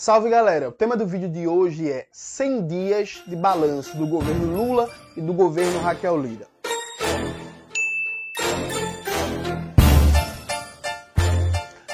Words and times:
Salve 0.00 0.30
galera! 0.30 0.68
O 0.68 0.72
tema 0.72 0.96
do 0.96 1.04
vídeo 1.04 1.28
de 1.28 1.48
hoje 1.48 1.90
é 1.90 2.06
100 2.12 2.66
dias 2.68 3.24
de 3.26 3.34
balanço 3.34 3.96
do 3.96 4.06
governo 4.06 4.56
Lula 4.56 4.88
e 5.16 5.20
do 5.20 5.34
governo 5.34 5.80
Raquel 5.80 6.16
Lira. 6.16 6.46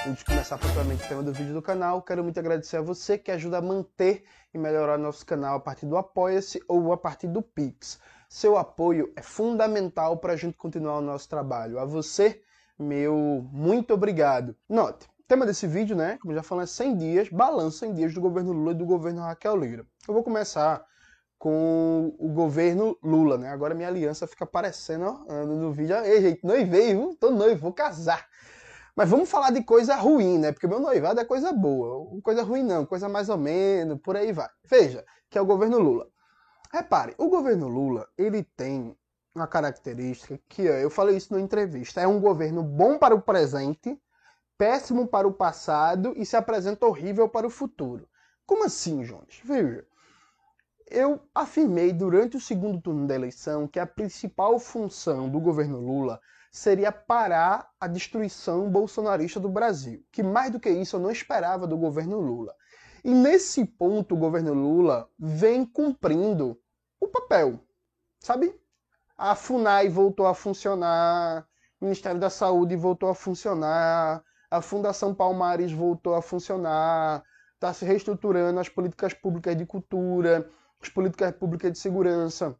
Antes 0.06 0.18
de 0.18 0.24
começar 0.26 0.58
propriamente 0.58 1.02
o 1.02 1.08
tema 1.08 1.22
do 1.22 1.32
vídeo 1.32 1.54
do 1.54 1.62
canal, 1.62 2.02
quero 2.02 2.22
muito 2.22 2.38
agradecer 2.38 2.76
a 2.76 2.82
você 2.82 3.16
que 3.16 3.30
ajuda 3.30 3.56
a 3.56 3.62
manter 3.62 4.24
e 4.52 4.58
melhorar 4.58 4.98
nosso 4.98 5.24
canal 5.24 5.56
a 5.56 5.60
partir 5.60 5.86
do 5.86 5.96
Apoia-se 5.96 6.62
ou 6.68 6.92
a 6.92 6.98
partir 6.98 7.28
do 7.28 7.40
Pix. 7.40 7.98
Seu 8.28 8.58
apoio 8.58 9.14
é 9.16 9.22
fundamental 9.22 10.18
para 10.18 10.34
a 10.34 10.36
gente 10.36 10.58
continuar 10.58 10.98
o 10.98 11.00
nosso 11.00 11.26
trabalho. 11.26 11.78
A 11.78 11.86
você, 11.86 12.42
meu 12.78 13.48
muito 13.50 13.94
obrigado. 13.94 14.54
Note, 14.68 15.08
tema 15.34 15.46
desse 15.46 15.66
vídeo, 15.66 15.96
né, 15.96 16.16
como 16.22 16.32
já 16.32 16.44
falei, 16.44 16.62
é 16.62 16.66
100 16.66 16.96
dias, 16.96 17.28
balanço 17.28 17.78
100 17.78 17.94
dias 17.94 18.14
do 18.14 18.20
governo 18.20 18.52
Lula 18.52 18.70
e 18.70 18.76
do 18.76 18.86
governo 18.86 19.20
Raquel 19.20 19.56
Lira. 19.56 19.84
Eu 20.06 20.14
vou 20.14 20.22
começar 20.22 20.86
com 21.36 22.14
o 22.20 22.28
governo 22.28 22.96
Lula, 23.02 23.36
né? 23.36 23.48
Agora 23.48 23.74
minha 23.74 23.88
aliança 23.88 24.28
fica 24.28 24.44
aparecendo 24.44 25.26
ó, 25.28 25.44
no 25.44 25.72
vídeo. 25.72 25.96
Ei, 26.04 26.22
gente, 26.22 26.44
noivei, 26.46 26.94
viu? 26.94 27.16
Tô 27.18 27.32
noivo, 27.32 27.62
vou 27.62 27.72
casar. 27.72 28.24
Mas 28.94 29.10
vamos 29.10 29.28
falar 29.28 29.50
de 29.50 29.64
coisa 29.64 29.96
ruim, 29.96 30.38
né? 30.38 30.52
Porque 30.52 30.68
meu 30.68 30.78
noivado 30.78 31.18
é 31.18 31.24
coisa 31.24 31.52
boa. 31.52 32.08
Coisa 32.22 32.44
ruim 32.44 32.62
não, 32.62 32.86
coisa 32.86 33.08
mais 33.08 33.28
ou 33.28 33.36
menos, 33.36 34.00
por 34.00 34.16
aí 34.16 34.30
vai. 34.32 34.48
Veja, 34.70 35.04
que 35.28 35.36
é 35.36 35.40
o 35.40 35.46
governo 35.46 35.80
Lula. 35.80 36.06
Repare, 36.72 37.12
o 37.18 37.28
governo 37.28 37.66
Lula, 37.66 38.06
ele 38.16 38.44
tem 38.56 38.96
uma 39.34 39.48
característica 39.48 40.38
que, 40.48 40.62
eu 40.62 40.90
falei 40.90 41.16
isso 41.16 41.34
na 41.34 41.40
entrevista, 41.40 42.00
é 42.00 42.06
um 42.06 42.20
governo 42.20 42.62
bom 42.62 42.98
para 42.98 43.16
o 43.16 43.20
presente, 43.20 44.00
péssimo 44.56 45.06
para 45.06 45.26
o 45.26 45.32
passado 45.32 46.14
e 46.16 46.24
se 46.24 46.36
apresenta 46.36 46.86
horrível 46.86 47.28
para 47.28 47.46
o 47.46 47.50
futuro. 47.50 48.08
Como 48.46 48.64
assim, 48.64 49.02
Jones? 49.02 49.40
Veja, 49.44 49.86
eu 50.86 51.20
afirmei 51.34 51.92
durante 51.92 52.36
o 52.36 52.40
segundo 52.40 52.80
turno 52.80 53.06
da 53.06 53.14
eleição 53.14 53.66
que 53.66 53.80
a 53.80 53.86
principal 53.86 54.58
função 54.58 55.28
do 55.28 55.40
governo 55.40 55.80
Lula 55.80 56.20
seria 56.52 56.92
parar 56.92 57.68
a 57.80 57.88
destruição 57.88 58.70
bolsonarista 58.70 59.40
do 59.40 59.48
Brasil. 59.48 60.04
Que 60.12 60.22
mais 60.22 60.50
do 60.50 60.60
que 60.60 60.70
isso 60.70 60.96
eu 60.96 61.00
não 61.00 61.10
esperava 61.10 61.66
do 61.66 61.76
governo 61.76 62.20
Lula. 62.20 62.54
E 63.02 63.12
nesse 63.12 63.64
ponto 63.64 64.14
o 64.14 64.18
governo 64.18 64.54
Lula 64.54 65.08
vem 65.18 65.66
cumprindo 65.66 66.58
o 67.00 67.08
papel, 67.08 67.58
sabe? 68.20 68.54
A 69.16 69.34
FUNAI 69.34 69.88
voltou 69.88 70.26
a 70.26 70.34
funcionar, 70.34 71.46
o 71.80 71.84
Ministério 71.84 72.20
da 72.20 72.30
Saúde 72.30 72.76
voltou 72.76 73.08
a 73.08 73.14
funcionar, 73.14 74.24
a 74.54 74.60
Fundação 74.60 75.12
Palmares 75.12 75.72
voltou 75.72 76.14
a 76.14 76.22
funcionar, 76.22 77.24
está 77.54 77.74
se 77.74 77.84
reestruturando 77.84 78.60
as 78.60 78.68
políticas 78.68 79.12
públicas 79.12 79.56
de 79.56 79.66
cultura, 79.66 80.48
as 80.80 80.88
políticas 80.88 81.32
públicas 81.32 81.72
de 81.72 81.78
segurança 81.78 82.56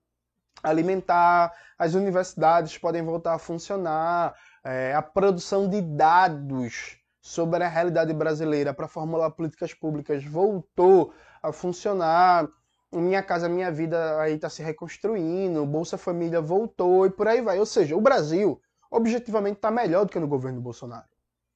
alimentar, 0.61 1.53
as 1.79 1.95
universidades 1.95 2.77
podem 2.79 3.03
voltar 3.03 3.35
a 3.35 3.39
funcionar, 3.39 4.35
é, 4.65 4.93
a 4.93 5.03
produção 5.03 5.69
de 5.69 5.81
dados 5.81 6.99
sobre 7.21 7.63
a 7.63 7.69
realidade 7.69 8.13
brasileira 8.13 8.75
para 8.75 8.89
formular 8.89 9.31
políticas 9.31 9.73
públicas 9.73 10.25
voltou 10.25 11.15
a 11.41 11.53
funcionar. 11.53 12.49
Minha 12.93 13.23
Casa 13.23 13.49
Minha 13.49 13.71
Vida 13.71 14.21
aí 14.21 14.35
está 14.35 14.49
se 14.49 14.63
reconstruindo, 14.63 15.65
Bolsa 15.65 15.97
Família 15.97 16.41
voltou 16.41 17.07
e 17.07 17.11
por 17.11 17.29
aí 17.29 17.41
vai. 17.41 17.59
Ou 17.61 17.67
seja, 17.67 17.97
o 17.97 18.01
Brasil 18.01 18.61
objetivamente 18.91 19.57
está 19.57 19.71
melhor 19.71 20.07
do 20.07 20.11
que 20.11 20.19
no 20.19 20.27
governo 20.27 20.61
Bolsonaro. 20.61 21.14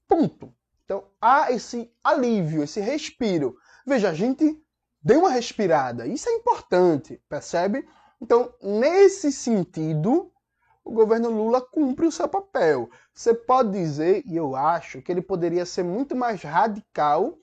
Ponto. 0.09 0.53
Então 0.84 1.05
há 1.20 1.53
esse 1.53 1.92
alívio, 2.03 2.62
esse 2.62 2.81
respiro. 2.81 3.56
Veja, 3.87 4.09
a 4.09 4.14
gente 4.14 4.61
deu 5.03 5.20
uma 5.20 5.31
respirada. 5.31 6.06
Isso 6.06 6.28
é 6.28 6.33
importante, 6.33 7.23
percebe? 7.28 7.87
Então, 8.20 8.53
nesse 8.61 9.31
sentido, 9.31 10.33
o 10.84 10.91
governo 10.91 11.31
Lula 11.31 11.61
cumpre 11.61 12.07
o 12.07 12.13
seu 12.13 12.27
papel. 12.27 12.91
Você 13.14 13.35
pode 13.35 13.70
dizer, 13.70 14.23
e 14.27 14.36
eu 14.36 14.57
acho, 14.57 15.02
que 15.02 15.13
ele 15.13 15.20
poderia 15.20 15.64
ser 15.67 15.85
muito 15.85 16.17
mais 16.17 16.42
radical, 16.42 17.39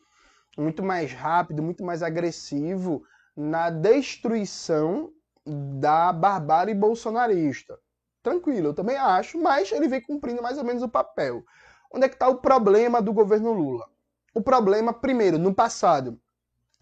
muito 0.58 0.84
mais 0.84 1.14
rápido, 1.14 1.62
muito 1.62 1.84
mais 1.84 2.02
agressivo 2.02 3.04
na 3.36 3.70
destruição 3.70 5.12
da 5.46 6.12
barbárie 6.12 6.74
bolsonarista. 6.74 7.78
Tranquilo, 8.24 8.70
eu 8.70 8.74
também 8.74 8.98
acho, 8.98 9.40
mas 9.40 9.72
ele 9.72 9.88
vem 9.88 10.02
cumprindo 10.02 10.42
mais 10.42 10.58
ou 10.58 10.64
menos 10.64 10.82
o 10.82 10.90
papel. 10.90 11.44
Onde 11.96 12.08
é 12.08 12.10
que 12.10 12.16
está 12.16 12.28
o 12.28 12.36
problema 12.36 13.02
do 13.02 13.14
governo 13.14 13.54
Lula? 13.54 13.88
O 14.34 14.42
problema, 14.42 14.92
primeiro, 14.92 15.38
no 15.38 15.56
passado, 15.56 16.20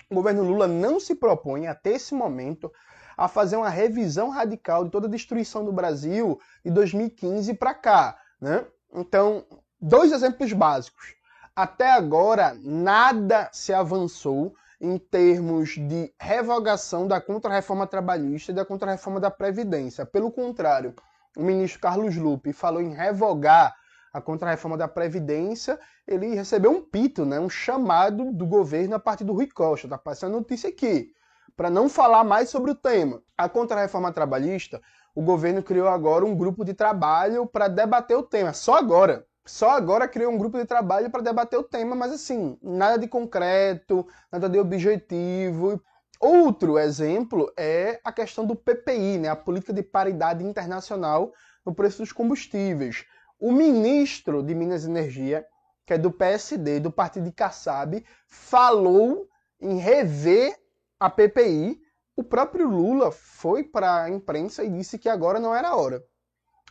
o 0.10 0.16
governo 0.16 0.42
Lula 0.42 0.68
não 0.68 1.00
se 1.00 1.14
propõe 1.14 1.68
até 1.68 1.92
esse 1.92 2.16
momento 2.16 2.74
a 3.16 3.28
fazer 3.28 3.56
uma 3.56 3.70
revisão 3.70 4.32
radical 4.32 4.86
de 4.86 4.90
toda 4.90 5.06
a 5.06 5.10
destruição 5.12 5.64
do 5.64 5.72
Brasil 5.72 6.40
de 6.66 6.72
2015 6.72 7.54
para 7.54 7.76
cá. 7.76 8.18
Né? 8.42 8.66
Então, 8.92 9.46
dois 9.80 10.12
exemplos 10.12 10.52
básicos. 10.52 11.14
Até 11.56 11.92
agora, 11.92 12.58
nada 12.64 13.52
se 13.54 13.72
avançou 13.72 14.56
em 14.82 14.98
termos 14.98 15.76
de 15.76 16.12
revogação 16.20 17.08
da 17.08 17.22
contrarreforma 17.22 17.86
trabalhista 17.86 18.52
e 18.52 18.56
da 18.56 18.66
contrarreforma 18.66 19.20
da 19.20 19.30
Previdência. 19.30 20.08
Pelo 20.08 20.32
contrário, 20.32 20.96
o 21.38 21.44
ministro 21.44 21.80
Carlos 21.80 22.16
Lupe 22.18 22.52
falou 22.52 22.82
em 22.82 22.96
revogar 22.96 23.76
a 24.14 24.22
contrarreforma 24.22 24.78
da 24.78 24.88
Previdência, 24.88 25.80
ele 26.08 26.36
recebeu 26.36 26.70
um 26.70 26.82
pito, 26.82 27.26
né, 27.26 27.40
um 27.40 27.50
chamado 27.50 28.32
do 28.32 28.46
governo 28.46 28.96
a 28.96 29.00
partir 29.00 29.24
do 29.24 29.34
Rui 29.34 29.48
Costa. 29.48 29.88
Está 29.88 29.98
passando 29.98 30.34
notícia 30.34 30.70
aqui. 30.70 31.12
Para 31.58 31.70
não 31.70 31.90
falar 31.90 32.24
mais 32.24 32.50
sobre 32.50 32.72
o 32.72 32.76
tema. 32.76 33.22
A 33.36 33.50
contrarreforma 33.50 34.14
trabalhista, 34.14 34.80
o 35.16 35.22
governo 35.22 35.64
criou 35.64 35.88
agora 35.88 36.24
um 36.24 36.36
grupo 36.36 36.64
de 36.64 36.74
trabalho 36.74 37.48
para 37.48 37.68
debater 37.68 38.16
o 38.16 38.24
tema. 38.24 38.54
Só 38.54 38.76
agora. 38.76 39.26
Só 39.46 39.72
agora 39.72 40.08
criou 40.08 40.32
um 40.32 40.38
grupo 40.38 40.58
de 40.58 40.66
trabalho 40.66 41.10
para 41.10 41.22
debater 41.22 41.60
o 41.60 41.64
tema, 41.64 41.96
mas 41.96 42.14
assim, 42.14 42.58
nada 42.62 42.98
de 42.98 43.08
concreto, 43.08 44.08
nada 44.32 44.48
de 44.48 44.58
objetivo. 44.58 45.82
Outro 46.20 46.80
exemplo 46.80 47.52
é 47.58 48.00
a 48.04 48.12
questão 48.12 48.46
do 48.46 48.56
PPI, 48.56 49.18
né, 49.18 49.28
a 49.28 49.36
política 49.36 49.74
de 49.74 49.84
paridade 49.84 50.44
internacional 50.44 51.34
no 51.66 51.76
preço 51.76 51.98
dos 51.98 52.14
combustíveis. 52.14 53.06
O 53.44 53.52
ministro 53.52 54.42
de 54.42 54.56
Minas 54.56 54.86
e 54.86 54.90
Energia, 54.90 55.46
que 55.86 55.96
é 55.96 55.98
do 55.98 56.10
PSD, 56.10 56.80
do 56.80 56.90
partido 56.90 57.26
de 57.26 57.34
Kassab, 57.34 58.02
falou 58.26 59.28
em 59.60 59.80
rever 59.80 60.58
a 60.98 61.10
PPI. 61.10 61.78
O 62.16 62.24
próprio 62.24 62.70
Lula 62.70 63.12
foi 63.12 63.62
para 63.62 64.04
a 64.04 64.10
imprensa 64.10 64.64
e 64.64 64.70
disse 64.70 64.98
que 64.98 65.10
agora 65.10 65.42
não 65.42 65.54
era 65.54 65.68
a 65.68 65.76
hora. 65.76 66.02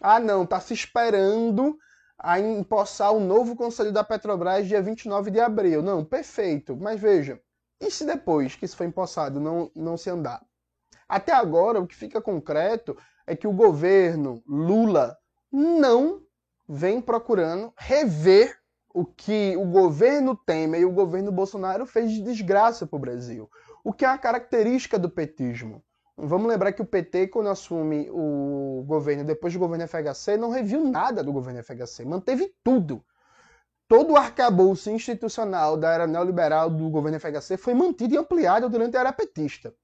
Ah, 0.01 0.19
não, 0.19 0.45
está 0.45 0.61
se 0.61 0.73
esperando 0.73 1.77
a 2.19 2.41
empossar 2.41 3.13
o 3.13 3.21
novo 3.21 3.55
conselho 3.55 3.93
da 3.93 4.03
Petrobras 4.03 4.67
dia 4.67 4.81
29 4.81 5.31
de 5.31 5.41
abril. 5.41 5.83
Não, 5.83 6.03
perfeito. 6.03 6.75
Mas 6.75 6.99
veja, 6.99 7.39
e 7.79 7.91
se 7.91 8.07
depois 8.07 8.57
que 8.57 8.65
isso 8.65 8.79
foi 8.79 8.87
empossado 8.87 9.39
não, 9.39 9.71
não 9.77 9.99
se 9.99 10.09
andar? 10.09 10.43
Até 11.07 11.33
agora, 11.33 11.79
o 11.79 11.87
que 11.87 11.95
fica 11.95 12.23
concreto 12.23 12.97
é 13.27 13.37
que 13.37 13.47
o 13.47 13.53
governo 13.53 14.43
Lula 14.49 15.19
não 15.53 16.23
vem 16.75 17.03
procurando 17.03 17.71
rever 17.77 18.57
o 18.95 19.05
que 19.05 19.55
o 19.59 19.67
governo 19.67 20.35
Temer 20.35 20.81
e 20.81 20.85
o 20.87 20.91
governo 20.91 21.31
Bolsonaro 21.31 21.85
fez 21.85 22.11
de 22.11 22.23
desgraça 22.23 22.87
para 22.87 22.97
o 22.97 23.01
Brasil. 23.01 23.51
O 23.85 23.93
que 23.93 24.07
é 24.07 24.09
a 24.09 24.17
característica 24.17 24.99
do 24.99 25.11
petismo. 25.11 25.85
Vamos 26.17 26.49
lembrar 26.49 26.73
que 26.73 26.81
o 26.81 26.87
PT, 26.87 27.29
quando 27.29 27.51
assume 27.51 28.09
o 28.11 28.85
governo 28.87 29.23
depois 29.23 29.53
do 29.53 29.59
governo 29.59 29.87
FHC, 29.87 30.39
não 30.39 30.49
reviu 30.49 30.83
nada 30.83 31.23
do 31.23 31.31
governo 31.31 31.63
FHC, 31.63 32.07
manteve 32.07 32.55
tudo. 32.65 33.05
Todo 33.87 34.15
o 34.15 34.17
arcabouço 34.17 34.91
institucional 34.91 35.77
da 35.77 35.93
era 35.93 36.07
neoliberal 36.07 36.71
do 36.71 36.89
governo 36.89 37.21
FHC 37.21 37.59
foi 37.59 37.75
mantido 37.75 38.15
e 38.15 38.17
ampliado 38.17 38.71
durante 38.71 38.97
a 38.97 39.01
era 39.01 39.13
petista 39.13 39.75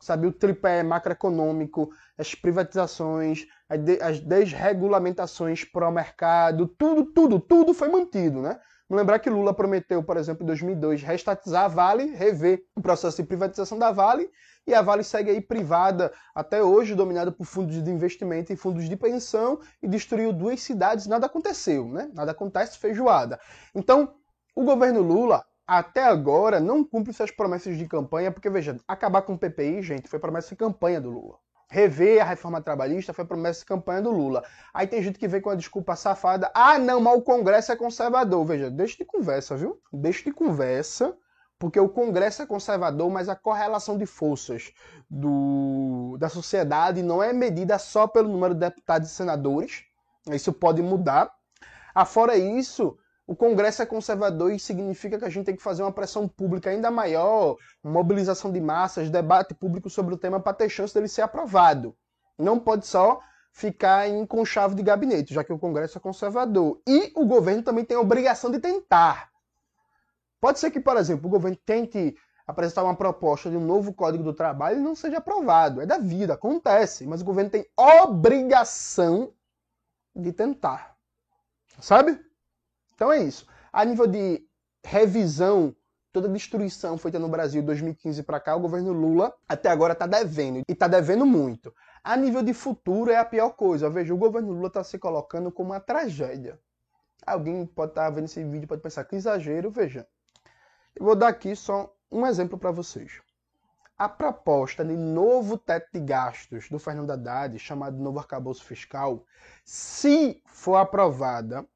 sabe, 0.00 0.26
o 0.26 0.32
tripé 0.32 0.82
macroeconômico, 0.82 1.90
as 2.18 2.34
privatizações, 2.34 3.46
as 3.68 4.20
desregulamentações 4.20 5.64
para 5.64 5.88
o 5.88 5.92
mercado, 5.92 6.66
tudo, 6.66 7.04
tudo, 7.04 7.40
tudo 7.40 7.74
foi 7.74 7.88
mantido, 7.88 8.40
né? 8.40 8.58
Vamos 8.88 9.02
lembrar 9.02 9.18
que 9.18 9.28
Lula 9.28 9.52
prometeu, 9.52 10.00
por 10.00 10.16
exemplo, 10.16 10.44
em 10.44 10.46
2002, 10.46 11.02
restatizar 11.02 11.64
a 11.64 11.68
Vale, 11.68 12.04
rever 12.14 12.62
o 12.76 12.80
processo 12.80 13.20
de 13.20 13.26
privatização 13.26 13.76
da 13.76 13.90
Vale, 13.90 14.30
e 14.64 14.72
a 14.72 14.80
Vale 14.80 15.02
segue 15.02 15.30
aí 15.30 15.40
privada 15.40 16.12
até 16.32 16.62
hoje, 16.62 16.94
dominada 16.94 17.32
por 17.32 17.44
fundos 17.44 17.82
de 17.82 17.90
investimento 17.90 18.52
e 18.52 18.56
fundos 18.56 18.88
de 18.88 18.96
pensão, 18.96 19.58
e 19.82 19.88
destruiu 19.88 20.32
duas 20.32 20.60
cidades, 20.62 21.08
nada 21.08 21.26
aconteceu, 21.26 21.88
né? 21.88 22.08
Nada 22.14 22.30
acontece 22.30 22.78
feijoada. 22.78 23.40
Então, 23.74 24.14
o 24.54 24.62
governo 24.62 25.00
Lula 25.02 25.44
até 25.66 26.04
agora 26.04 26.60
não 26.60 26.84
cumpre 26.84 27.12
suas 27.12 27.30
promessas 27.30 27.76
de 27.76 27.86
campanha, 27.86 28.30
porque 28.30 28.48
veja, 28.48 28.76
acabar 28.86 29.22
com 29.22 29.34
o 29.34 29.38
PPI, 29.38 29.82
gente, 29.82 30.08
foi 30.08 30.18
promessa 30.18 30.50
de 30.50 30.56
campanha 30.56 31.00
do 31.00 31.10
Lula. 31.10 31.38
Rever 31.68 32.22
a 32.22 32.24
reforma 32.24 32.62
trabalhista 32.62 33.12
foi 33.12 33.24
promessa 33.24 33.60
de 33.60 33.66
campanha 33.66 34.00
do 34.00 34.12
Lula. 34.12 34.44
Aí 34.72 34.86
tem 34.86 35.02
gente 35.02 35.18
que 35.18 35.26
vem 35.26 35.40
com 35.40 35.50
a 35.50 35.56
desculpa 35.56 35.96
safada. 35.96 36.48
Ah, 36.54 36.78
não, 36.78 37.00
mas 37.00 37.18
o 37.18 37.22
Congresso 37.22 37.72
é 37.72 37.76
conservador. 37.76 38.44
Veja, 38.44 38.70
deixa 38.70 38.98
de 38.98 39.04
conversa, 39.04 39.56
viu? 39.56 39.80
Deixa 39.92 40.22
de 40.22 40.32
conversa, 40.32 41.16
porque 41.58 41.80
o 41.80 41.88
Congresso 41.88 42.42
é 42.42 42.46
conservador, 42.46 43.10
mas 43.10 43.28
a 43.28 43.34
correlação 43.34 43.98
de 43.98 44.06
forças 44.06 44.72
do, 45.10 46.16
da 46.20 46.28
sociedade 46.28 47.02
não 47.02 47.20
é 47.20 47.32
medida 47.32 47.78
só 47.78 48.06
pelo 48.06 48.28
número 48.28 48.54
de 48.54 48.60
deputados 48.60 49.10
e 49.10 49.14
senadores. 49.14 49.82
Isso 50.30 50.52
pode 50.52 50.80
mudar. 50.82 51.34
Afora 51.92 52.36
isso, 52.36 52.96
o 53.26 53.34
Congresso 53.34 53.82
é 53.82 53.86
conservador 53.86 54.52
e 54.52 54.58
significa 54.58 55.18
que 55.18 55.24
a 55.24 55.28
gente 55.28 55.46
tem 55.46 55.56
que 55.56 55.62
fazer 55.62 55.82
uma 55.82 55.90
pressão 55.90 56.28
pública 56.28 56.70
ainda 56.70 56.90
maior, 56.90 57.56
mobilização 57.82 58.52
de 58.52 58.60
massas, 58.60 59.10
debate 59.10 59.52
público 59.52 59.90
sobre 59.90 60.14
o 60.14 60.18
tema 60.18 60.38
para 60.38 60.52
ter 60.52 60.68
chance 60.68 60.94
dele 60.94 61.08
ser 61.08 61.22
aprovado. 61.22 61.96
Não 62.38 62.58
pode 62.58 62.86
só 62.86 63.20
ficar 63.52 64.08
em 64.08 64.24
conchave 64.24 64.76
de 64.76 64.82
gabinete, 64.82 65.34
já 65.34 65.42
que 65.42 65.52
o 65.52 65.58
Congresso 65.58 65.98
é 65.98 66.00
conservador. 66.00 66.80
E 66.86 67.10
o 67.16 67.24
governo 67.24 67.62
também 67.62 67.84
tem 67.84 67.96
a 67.96 68.00
obrigação 68.00 68.50
de 68.50 68.60
tentar. 68.60 69.30
Pode 70.40 70.60
ser 70.60 70.70
que, 70.70 70.78
por 70.78 70.96
exemplo, 70.96 71.26
o 71.26 71.30
governo 71.30 71.56
tente 71.66 72.14
apresentar 72.46 72.84
uma 72.84 72.94
proposta 72.94 73.50
de 73.50 73.56
um 73.56 73.64
novo 73.64 73.92
Código 73.92 74.22
do 74.22 74.34
Trabalho 74.34 74.78
e 74.78 74.82
não 74.82 74.94
seja 74.94 75.18
aprovado. 75.18 75.80
É 75.80 75.86
da 75.86 75.98
vida, 75.98 76.34
acontece. 76.34 77.06
Mas 77.06 77.22
o 77.22 77.24
governo 77.24 77.50
tem 77.50 77.66
obrigação 77.76 79.32
de 80.14 80.32
tentar. 80.32 80.94
Sabe? 81.80 82.20
Então 82.96 83.12
é 83.12 83.22
isso. 83.22 83.46
A 83.70 83.84
nível 83.84 84.06
de 84.06 84.42
revisão, 84.82 85.76
toda 86.10 86.28
a 86.28 86.32
destruição 86.32 86.96
feita 86.96 87.18
no 87.18 87.28
Brasil 87.28 87.60
de 87.60 87.66
2015 87.66 88.22
para 88.22 88.40
cá, 88.40 88.56
o 88.56 88.60
governo 88.60 88.90
Lula 88.90 89.32
até 89.46 89.68
agora 89.68 89.92
está 89.92 90.06
devendo. 90.06 90.62
E 90.66 90.72
está 90.72 90.88
devendo 90.88 91.26
muito. 91.26 91.72
A 92.02 92.16
nível 92.16 92.42
de 92.42 92.54
futuro 92.54 93.10
é 93.10 93.16
a 93.18 93.24
pior 93.24 93.50
coisa. 93.50 93.90
Veja, 93.90 94.14
o 94.14 94.16
governo 94.16 94.52
Lula 94.52 94.68
está 94.68 94.82
se 94.82 94.98
colocando 94.98 95.52
como 95.52 95.72
uma 95.72 95.80
tragédia. 95.80 96.58
Alguém 97.26 97.66
pode 97.66 97.92
estar 97.92 98.04
tá 98.04 98.10
vendo 98.10 98.24
esse 98.24 98.42
vídeo 98.42 98.66
pode 98.66 98.80
pensar 98.80 99.04
que 99.04 99.14
exagero. 99.14 99.70
Veja, 99.70 100.06
eu 100.94 101.04
vou 101.04 101.14
dar 101.14 101.28
aqui 101.28 101.54
só 101.54 101.94
um 102.10 102.26
exemplo 102.26 102.56
para 102.56 102.70
vocês. 102.70 103.20
A 103.98 104.08
proposta 104.08 104.84
de 104.84 104.96
novo 104.96 105.58
teto 105.58 105.88
de 105.92 106.00
gastos 106.00 106.68
do 106.70 106.78
Fernando 106.78 107.10
Haddad, 107.10 107.58
chamado 107.58 107.98
novo 107.98 108.18
arcabouço 108.18 108.64
fiscal, 108.64 109.24
se 109.64 110.42
for 110.46 110.76
aprovada, 110.76 111.66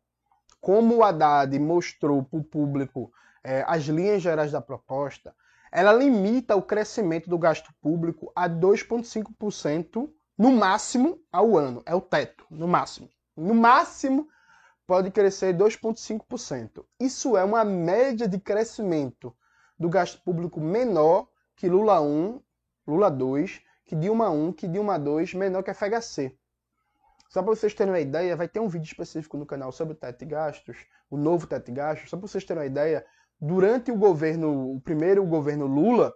como 0.61 0.97
o 0.97 1.05
Haddad 1.05 1.59
mostrou 1.59 2.23
para 2.23 2.39
o 2.39 2.45
público 2.45 3.13
é, 3.43 3.65
as 3.67 3.85
linhas 3.85 4.23
gerais 4.23 4.53
da 4.53 4.61
proposta, 4.61 5.35
ela 5.73 5.93
limita 5.93 6.57
o 6.57 6.63
crescimento 6.63 7.31
do 7.31 7.39
gasto 7.39 7.73
público 7.81 8.33
a 8.35 8.49
2,5% 8.49 10.11
no 10.37 10.53
máximo 10.53 11.21
ao 11.33 11.57
ano. 11.57 11.83
É 11.87 11.95
o 11.95 12.01
teto, 12.01 12.45
no 12.51 12.67
máximo. 12.67 13.09
No 13.37 13.55
máximo 13.55 14.29
pode 14.87 15.11
crescer 15.11 15.57
2,5%. 15.57 16.85
Isso 16.99 17.37
é 17.37 17.45
uma 17.45 17.65
média 17.65 18.27
de 18.27 18.39
crescimento 18.39 19.35
do 19.79 19.89
gasto 19.89 20.21
público 20.23 20.61
menor 20.61 21.29
que 21.55 21.69
Lula 21.69 22.01
1, 22.01 22.43
Lula 22.87 23.11
2, 23.11 23.61
que 23.87 23.95
Dilma 23.95 24.31
1, 24.31 24.53
que 24.53 24.67
Dilma 24.67 24.99
2, 24.99 25.35
menor 25.35 25.63
que 25.63 25.73
FHC. 25.73 26.37
Só 27.31 27.45
para 27.45 27.55
vocês 27.55 27.73
terem 27.73 27.93
uma 27.93 28.01
ideia, 28.01 28.35
vai 28.35 28.49
ter 28.49 28.59
um 28.59 28.67
vídeo 28.67 28.87
específico 28.87 29.37
no 29.37 29.47
canal 29.47 29.71
sobre 29.71 29.95
o 29.95 29.97
teto 29.97 30.19
de 30.19 30.27
gastos, 30.27 30.77
o 31.09 31.17
novo 31.17 31.47
teto 31.47 31.67
de 31.67 31.73
gastos. 31.73 32.11
Só 32.11 32.17
para 32.17 32.27
vocês 32.27 32.45
terem 32.45 32.61
uma 32.61 32.67
ideia, 32.67 33.07
durante 33.41 33.93
o 33.93 33.97
governo, 33.97 34.75
o 34.75 34.81
primeiro 34.81 35.25
governo 35.25 35.65
Lula, 35.65 36.13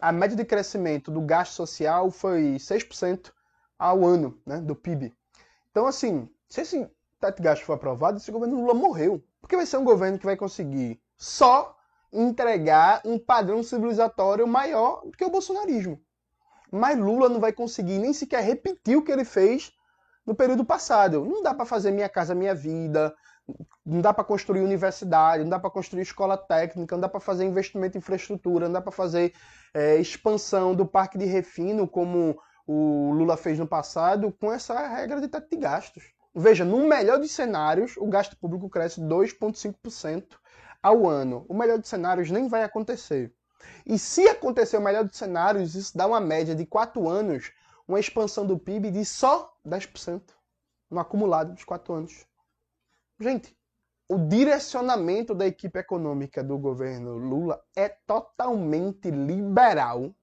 a 0.00 0.10
média 0.10 0.36
de 0.36 0.44
crescimento 0.44 1.08
do 1.08 1.20
gasto 1.20 1.52
social 1.52 2.10
foi 2.10 2.56
6% 2.56 3.32
ao 3.78 4.04
ano, 4.04 4.42
né, 4.44 4.60
do 4.60 4.74
PIB. 4.74 5.14
Então, 5.70 5.86
assim, 5.86 6.28
se 6.48 6.62
esse 6.62 6.90
teto 7.20 7.36
de 7.36 7.42
gasto 7.44 7.64
for 7.64 7.74
aprovado, 7.74 8.16
esse 8.16 8.32
governo 8.32 8.56
Lula 8.56 8.74
morreu. 8.74 9.24
Porque 9.40 9.56
vai 9.56 9.66
ser 9.66 9.76
um 9.76 9.84
governo 9.84 10.18
que 10.18 10.26
vai 10.26 10.36
conseguir 10.36 11.00
só 11.16 11.76
entregar 12.12 13.00
um 13.04 13.20
padrão 13.20 13.62
civilizatório 13.62 14.48
maior 14.48 15.02
do 15.04 15.12
que 15.12 15.24
o 15.24 15.30
bolsonarismo. 15.30 16.02
Mas 16.72 16.98
Lula 16.98 17.28
não 17.28 17.38
vai 17.38 17.52
conseguir 17.52 17.98
nem 17.98 18.12
sequer 18.12 18.42
repetir 18.42 18.96
o 18.96 19.04
que 19.04 19.12
ele 19.12 19.24
fez 19.24 19.72
no 20.30 20.34
período 20.36 20.64
passado. 20.64 21.24
Não 21.24 21.42
dá 21.42 21.52
para 21.52 21.66
fazer 21.66 21.90
Minha 21.90 22.08
Casa 22.08 22.36
Minha 22.36 22.54
Vida, 22.54 23.12
não 23.84 24.00
dá 24.00 24.14
para 24.14 24.22
construir 24.22 24.60
universidade, 24.60 25.42
não 25.42 25.50
dá 25.50 25.58
para 25.58 25.70
construir 25.70 26.02
escola 26.02 26.36
técnica, 26.36 26.94
não 26.94 27.00
dá 27.00 27.08
para 27.08 27.18
fazer 27.18 27.44
investimento 27.44 27.96
em 27.96 27.98
infraestrutura, 27.98 28.66
não 28.66 28.74
dá 28.74 28.80
para 28.80 28.92
fazer 28.92 29.34
é, 29.74 29.96
expansão 29.96 30.72
do 30.72 30.86
parque 30.86 31.18
de 31.18 31.24
refino, 31.24 31.88
como 31.88 32.40
o 32.64 33.10
Lula 33.12 33.36
fez 33.36 33.58
no 33.58 33.66
passado, 33.66 34.32
com 34.40 34.52
essa 34.52 34.86
regra 34.86 35.20
de 35.20 35.26
teto 35.26 35.50
de 35.50 35.56
gastos. 35.56 36.04
Veja, 36.32 36.64
no 36.64 36.86
melhor 36.86 37.18
dos 37.18 37.32
cenários, 37.32 37.96
o 37.96 38.06
gasto 38.06 38.36
público 38.36 38.70
cresce 38.70 39.00
2,5% 39.00 40.36
ao 40.80 41.08
ano. 41.08 41.44
O 41.48 41.54
melhor 41.54 41.76
dos 41.76 41.88
cenários 41.88 42.30
nem 42.30 42.46
vai 42.46 42.62
acontecer. 42.62 43.34
E 43.84 43.98
se 43.98 44.28
acontecer 44.28 44.76
o 44.76 44.80
melhor 44.80 45.02
dos 45.02 45.18
cenários, 45.18 45.74
isso 45.74 45.98
dá 45.98 46.06
uma 46.06 46.20
média 46.20 46.54
de 46.54 46.64
4 46.64 47.08
anos, 47.08 47.50
uma 47.90 47.98
expansão 47.98 48.46
do 48.46 48.56
PIB 48.56 48.92
de 48.92 49.04
só 49.04 49.52
10% 49.66 50.22
no 50.88 51.00
acumulado 51.00 51.52
dos 51.52 51.64
4 51.64 51.92
anos. 51.92 52.24
Gente, 53.18 53.56
o 54.08 54.16
direcionamento 54.16 55.34
da 55.34 55.46
equipe 55.46 55.78
econômica 55.78 56.42
do 56.42 56.56
governo 56.56 57.16
Lula 57.16 57.60
é 57.76 57.88
totalmente 57.88 59.10
liberal 59.10 60.14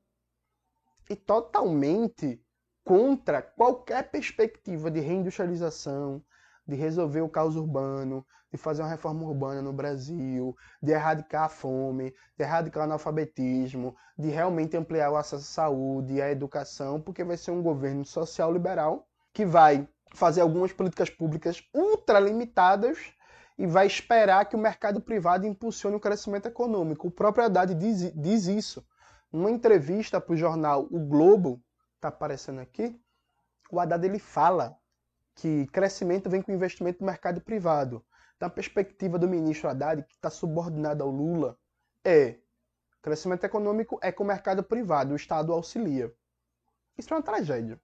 e 1.10 1.16
totalmente 1.16 2.42
contra 2.86 3.42
qualquer 3.42 4.10
perspectiva 4.10 4.90
de 4.90 5.02
reindustrialização, 5.02 6.24
de 6.68 6.75
resolver 6.75 7.22
o 7.22 7.30
caos 7.30 7.56
urbano, 7.56 8.25
de 8.52 8.58
fazer 8.58 8.81
uma 8.81 8.90
reforma 8.90 9.24
urbana 9.24 9.62
no 9.62 9.74
Brasil, 9.74 10.56
de 10.81 10.92
erradicar 10.92 11.44
a 11.44 11.50
fome, 11.50 12.14
de 12.38 12.44
erradicar 12.44 12.81
o 12.81 12.86
analfabetismo, 12.86 13.96
de 14.18 14.30
realmente 14.30 14.75
ampliar 14.75 15.12
o 15.12 15.16
acesso 15.16 15.44
à 15.44 15.66
saúde 15.66 16.14
e 16.14 16.22
à 16.22 16.31
educação, 16.31 17.02
porque 17.02 17.24
vai 17.24 17.38
ser 17.38 17.52
um 17.52 17.62
governo 17.62 18.06
social 18.06 18.52
liberal 18.52 19.08
que 19.34 19.46
vai 19.46 19.88
fazer 20.14 20.42
algumas 20.42 20.72
políticas 20.74 21.10
públicas 21.10 21.62
ultralimitadas 21.74 22.98
e 23.58 23.66
vai 23.66 23.88
esperar 23.88 24.46
que 24.46 24.56
o 24.56 24.60
mercado 24.60 25.02
privado 25.02 25.46
impulsione 25.46 25.96
o 25.96 26.00
crescimento 26.00 26.48
econômico. 26.48 27.08
O 27.08 27.12
próprio 27.12 27.46
Haddad 27.46 27.74
diz, 27.75 28.13
diz 28.13 28.48
isso. 28.48 28.86
Numa 29.31 29.52
entrevista 29.52 30.22
para 30.22 30.34
o 30.34 30.38
jornal 30.38 30.88
O 30.90 31.00
Globo, 31.00 31.62
está 31.96 32.08
aparecendo 32.08 32.62
aqui, 32.62 32.98
o 33.70 33.80
Haddad 33.80 34.06
ele 34.06 34.20
fala 34.20 34.78
que 35.38 35.68
crescimento 35.68 36.30
vem 36.30 36.42
com 36.42 36.51
investimento 36.51 37.00
no 37.00 37.06
mercado 37.06 37.39
privado. 37.39 38.04
Da 38.39 38.50
perspectiva 38.50 39.18
do 39.18 39.28
ministro 39.28 39.69
Haddad, 39.69 40.04
que 40.04 40.13
está 40.13 40.30
subordinado 40.30 41.04
ao 41.04 41.10
Lula, 41.10 41.57
é 42.04 42.36
crescimento 43.01 43.44
econômico 43.45 43.98
é 44.01 44.12
com 44.12 44.24
o 44.24 44.28
mercado 44.28 44.62
privado, 44.63 45.13
o 45.13 45.16
Estado 45.16 45.53
auxilia. 45.53 46.13
Isso 46.98 47.13
é 47.13 47.17
uma 47.17 47.24
tragédia. 47.24 47.79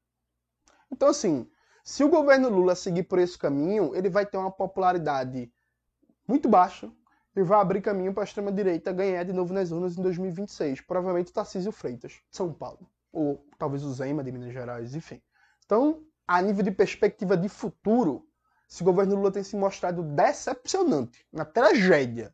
Então, 0.92 1.08
assim, 1.08 1.50
se 1.84 2.04
o 2.04 2.10
governo 2.10 2.50
Lula 2.50 2.76
seguir 2.76 3.04
por 3.04 3.18
esse 3.20 3.38
caminho, 3.38 3.96
ele 3.96 4.10
vai 4.10 4.26
ter 4.26 4.38
uma 4.38 4.52
popularidade 4.52 5.52
muito 6.28 6.50
baixa 6.50 6.92
e 7.36 7.42
vai 7.42 7.60
abrir 7.60 7.82
caminho 7.82 8.14
para 8.14 8.24
a 8.24 8.26
extrema-direita 8.26 8.92
ganhar 8.92 9.24
de 9.24 9.34
novo 9.34 9.54
nas 9.54 9.72
urnas 9.72 9.98
em 9.98 10.02
2026. 10.02 10.82
Provavelmente 10.82 11.32
o 11.32 11.34
Tarcísio 11.34 11.72
Freitas, 11.72 12.22
São 12.30 12.54
Paulo 12.54 12.88
ou 13.12 13.46
talvez 13.60 13.84
o 13.84 13.94
Zema 13.94 14.24
de 14.24 14.32
Minas 14.32 14.52
Gerais, 14.52 14.96
enfim. 14.96 15.22
Então, 15.64 16.04
a 16.28 16.42
nível 16.42 16.64
de 16.64 16.72
perspectiva 16.72 17.36
de 17.36 17.50
futuro, 17.50 18.26
esse 18.70 18.84
governo 18.84 19.16
Lula 19.16 19.32
tem 19.32 19.44
se 19.44 19.56
mostrado 19.56 20.02
decepcionante, 20.02 21.26
uma 21.32 21.46
tragédia. 21.46 22.34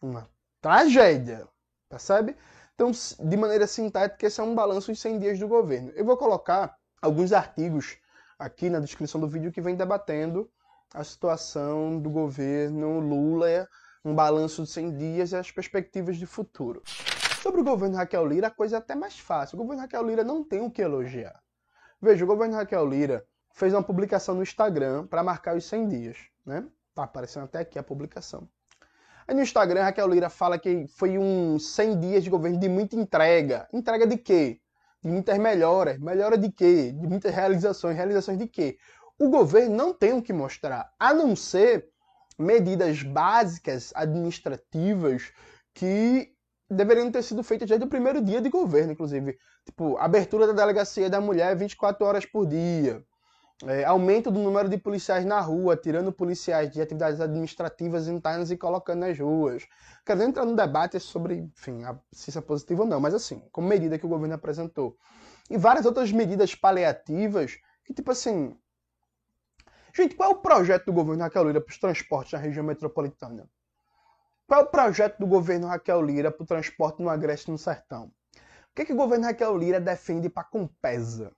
Uma 0.00 0.28
tragédia, 0.60 1.48
percebe? 1.88 2.36
Então, 2.74 2.90
de 2.90 3.36
maneira 3.36 3.66
sintética, 3.66 4.26
esse 4.26 4.40
é 4.40 4.42
um 4.42 4.54
balanço 4.54 4.92
de 4.92 4.98
100 4.98 5.18
dias 5.18 5.38
do 5.38 5.48
governo. 5.48 5.90
Eu 5.90 6.04
vou 6.04 6.16
colocar 6.16 6.76
alguns 7.02 7.32
artigos 7.32 7.98
aqui 8.38 8.70
na 8.70 8.80
descrição 8.80 9.20
do 9.20 9.28
vídeo 9.28 9.52
que 9.52 9.60
vem 9.60 9.74
debatendo 9.74 10.50
a 10.94 11.04
situação 11.04 12.00
do 12.00 12.08
governo 12.08 12.98
Lula, 13.00 13.68
um 14.04 14.14
balanço 14.14 14.62
de 14.62 14.70
100 14.70 14.96
dias 14.96 15.32
e 15.32 15.36
as 15.36 15.50
perspectivas 15.50 16.16
de 16.16 16.26
futuro. 16.26 16.82
Sobre 17.42 17.60
o 17.60 17.64
governo 17.64 17.96
Raquel 17.96 18.26
Lira, 18.26 18.46
a 18.46 18.50
coisa 18.50 18.76
é 18.76 18.78
até 18.78 18.94
mais 18.94 19.18
fácil. 19.18 19.56
O 19.56 19.62
governo 19.62 19.82
Raquel 19.82 20.06
Lira 20.06 20.24
não 20.24 20.42
tem 20.42 20.60
o 20.60 20.70
que 20.70 20.82
elogiar. 20.82 21.40
Veja, 22.00 22.24
o 22.24 22.26
governo 22.26 22.56
Raquel 22.56 22.86
Lira 22.88 23.26
fez 23.52 23.74
uma 23.74 23.82
publicação 23.82 24.34
no 24.34 24.42
Instagram 24.42 25.06
para 25.06 25.22
marcar 25.22 25.56
os 25.56 25.64
100 25.66 25.88
dias, 25.88 26.16
né? 26.46 26.64
Tá 26.94 27.04
aparecendo 27.04 27.44
até 27.44 27.58
aqui 27.58 27.78
a 27.78 27.82
publicação. 27.82 28.48
Aí 29.28 29.34
no 29.34 29.42
Instagram, 29.42 29.82
Raquel 29.82 30.08
Lira 30.08 30.30
fala 30.30 30.58
que 30.58 30.86
foi 30.88 31.18
um 31.18 31.58
100 31.58 32.00
dias 32.00 32.24
de 32.24 32.30
governo 32.30 32.58
de 32.58 32.68
muita 32.68 32.96
entrega. 32.96 33.68
Entrega 33.72 34.06
de 34.06 34.16
quê? 34.16 34.60
De 35.02 35.10
muitas 35.10 35.38
melhoras. 35.38 35.98
Melhora 35.98 36.38
de 36.38 36.50
quê? 36.50 36.90
De 36.90 37.06
muitas 37.06 37.34
realizações. 37.34 37.96
Realizações 37.96 38.38
de 38.38 38.46
quê? 38.46 38.78
O 39.18 39.28
governo 39.28 39.76
não 39.76 39.92
tem 39.92 40.14
o 40.14 40.22
que 40.22 40.32
mostrar, 40.32 40.90
a 40.98 41.12
não 41.12 41.36
ser 41.36 41.90
medidas 42.38 43.02
básicas 43.02 43.92
administrativas 43.94 45.30
que 45.74 46.32
deveriam 46.70 47.10
ter 47.10 47.22
sido 47.22 47.42
feitas 47.42 47.68
desde 47.68 47.84
o 47.84 47.88
primeiro 47.88 48.22
dia 48.22 48.40
de 48.40 48.48
governo, 48.48 48.92
inclusive. 48.92 49.36
Tipo, 49.64 49.96
abertura 49.98 50.46
da 50.46 50.52
delegacia 50.52 51.10
da 51.10 51.20
mulher 51.20 51.56
24 51.56 52.06
horas 52.06 52.24
por 52.24 52.46
dia. 52.46 53.04
É, 53.66 53.84
aumento 53.84 54.30
do 54.30 54.40
número 54.40 54.70
de 54.70 54.78
policiais 54.78 55.24
na 55.24 55.38
rua, 55.38 55.76
tirando 55.76 56.10
policiais 56.10 56.70
de 56.70 56.80
atividades 56.80 57.20
administrativas 57.20 58.08
internas 58.08 58.50
e 58.50 58.56
colocando 58.56 59.00
nas 59.00 59.18
ruas. 59.18 59.66
Quero 60.06 60.22
entrar 60.22 60.46
no 60.46 60.56
debate 60.56 60.98
sobre, 60.98 61.34
enfim, 61.34 61.84
a, 61.84 61.94
se 62.10 62.30
isso 62.30 62.38
é 62.38 62.42
positivo 62.42 62.82
ou 62.82 62.88
não, 62.88 63.00
mas 63.00 63.12
assim, 63.12 63.42
como 63.52 63.68
medida 63.68 63.98
que 63.98 64.06
o 64.06 64.08
governo 64.08 64.34
apresentou. 64.34 64.96
E 65.50 65.58
várias 65.58 65.84
outras 65.84 66.10
medidas 66.10 66.54
paliativas 66.54 67.58
que, 67.84 67.92
tipo 67.92 68.10
assim. 68.10 68.56
Gente, 69.94 70.14
qual 70.14 70.30
é 70.30 70.32
o 70.32 70.38
projeto 70.38 70.86
do 70.86 70.92
governo 70.92 71.22
Raquel 71.22 71.44
Lira 71.44 71.60
para 71.60 71.72
os 71.72 71.78
transportes 71.78 72.32
na 72.32 72.38
região 72.38 72.64
metropolitana? 72.64 73.46
Qual 74.50 74.62
é 74.62 74.64
o 74.64 74.66
projeto 74.66 75.16
do 75.16 75.28
governo 75.28 75.68
Raquel 75.68 76.02
Lira 76.02 76.28
para 76.28 76.42
o 76.42 76.46
transporte 76.46 77.00
no 77.00 77.08
Agreste 77.08 77.48
e 77.48 77.52
no 77.52 77.56
Sertão? 77.56 78.06
O 78.34 78.74
que, 78.74 78.82
é 78.82 78.84
que 78.84 78.92
o 78.92 78.96
governo 78.96 79.26
Raquel 79.26 79.56
Lira 79.56 79.80
defende 79.80 80.28
para 80.28 80.42
Compesa? 80.42 81.30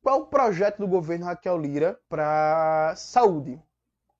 Qual 0.00 0.20
é 0.20 0.22
o 0.22 0.26
projeto 0.26 0.78
do 0.78 0.86
governo 0.86 1.26
Raquel 1.26 1.58
Lira 1.58 1.98
para 2.08 2.94
saúde? 2.94 3.60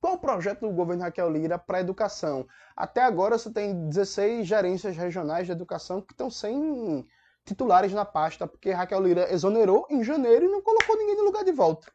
Qual 0.01 0.15
o 0.15 0.19
projeto 0.19 0.63
do 0.63 0.73
governo 0.73 1.05
Raquel 1.05 1.31
Lira 1.31 1.61
para 1.61 1.79
educação? 1.79 2.45
Até 2.77 3.05
agora 3.05 3.39
você 3.39 3.53
tem 3.53 3.89
16 3.89 4.45
gerências 4.45 4.97
regionais 4.97 5.47
de 5.47 5.53
educação 5.53 6.03
que 6.03 6.13
estão 6.13 6.29
sem 6.29 7.07
titulares 7.45 7.93
na 7.93 8.05
pasta, 8.05 8.49
porque 8.49 8.73
Raquel 8.73 9.01
Lira 9.01 9.33
exonerou 9.33 9.87
em 9.89 10.03
janeiro 10.03 10.45
e 10.45 10.49
não 10.49 10.61
colocou 10.61 10.97
ninguém 10.97 11.15
no 11.19 11.23
lugar 11.23 11.45
de 11.45 11.53
volta. 11.53 11.87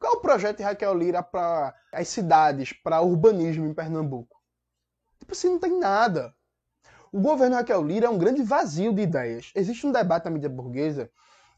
Qual 0.00 0.14
o 0.14 0.20
projeto 0.20 0.56
de 0.56 0.64
Raquel 0.64 0.92
Lira 0.92 1.22
para 1.22 1.72
as 1.92 2.08
cidades, 2.08 2.72
para 2.72 3.00
urbanismo 3.00 3.64
em 3.64 3.72
Pernambuco? 3.72 4.41
Tipo 5.32 5.46
assim, 5.46 5.48
não 5.48 5.58
tem 5.58 5.78
nada. 5.78 6.34
O 7.10 7.20
governo 7.20 7.56
Raquel 7.56 7.82
Lira 7.82 8.06
é 8.06 8.10
um 8.10 8.18
grande 8.18 8.42
vazio 8.42 8.92
de 8.92 9.02
ideias. 9.02 9.50
Existe 9.54 9.86
um 9.86 9.92
debate 9.92 10.24
na 10.26 10.30
mídia 10.30 10.48
burguesa 10.48 11.10